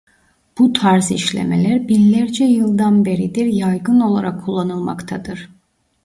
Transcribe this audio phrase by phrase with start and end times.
[0.57, 5.49] Bu tarz işlemeler binlerce yıldan beridir yaygın olarak kullanılmaktadır.